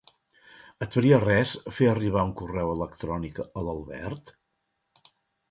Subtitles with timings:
[0.85, 4.35] Et faria res fer arribar un correu electrònic a l'Albert?